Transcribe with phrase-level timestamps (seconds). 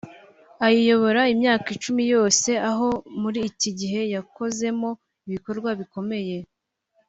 [0.67, 2.87] ayiyobora imyaka icumi yose aho
[3.21, 4.89] muri iki gihe yakozemo
[5.27, 6.37] ibikorwa bikomeye